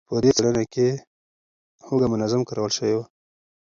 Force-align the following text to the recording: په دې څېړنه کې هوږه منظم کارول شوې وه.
په 0.07 0.15
دې 0.23 0.31
څېړنه 0.35 0.63
کې 0.73 0.87
هوږه 1.85 2.07
منظم 2.13 2.41
کارول 2.47 2.71
شوې 2.77 2.93
وه. 2.97 3.05